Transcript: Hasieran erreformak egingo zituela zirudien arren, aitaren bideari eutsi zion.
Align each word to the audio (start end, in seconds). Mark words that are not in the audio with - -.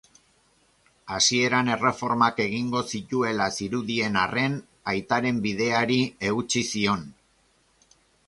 Hasieran 1.15 1.67
erreformak 1.73 2.39
egingo 2.45 2.81
zituela 2.93 3.49
zirudien 3.57 4.17
arren, 4.23 4.57
aitaren 4.95 5.43
bideari 5.45 5.99
eutsi 6.31 6.67
zion. 6.73 7.05